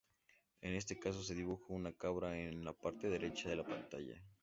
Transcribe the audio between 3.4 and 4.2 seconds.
de la pantalla.